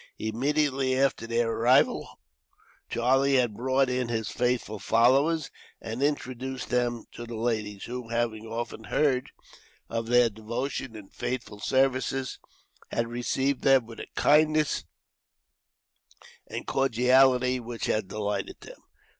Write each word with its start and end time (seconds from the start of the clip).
Immediately 0.17 0.97
after 0.99 1.27
their 1.27 1.51
arrival, 1.51 2.17
Charlie 2.89 3.35
had 3.35 3.53
brought 3.55 3.87
in 3.87 4.07
his 4.09 4.31
faithful 4.31 4.79
followers 4.79 5.51
and 5.79 6.01
introduced 6.01 6.69
them 6.71 7.05
to 7.11 7.27
the 7.27 7.35
ladies; 7.35 7.83
who, 7.83 8.09
having 8.09 8.43
often 8.47 8.85
heard 8.85 9.29
of 9.91 10.07
their 10.07 10.31
devotion 10.31 10.95
and 10.95 11.13
faithful 11.13 11.59
services, 11.59 12.39
had 12.89 13.09
received 13.09 13.61
them 13.61 13.85
with 13.85 13.99
a 13.99 14.07
kindness 14.15 14.85
and 16.47 16.65
cordiality 16.65 17.59
which 17.59 17.85
had 17.85 18.07
delighted 18.07 18.59
them. 18.61 18.79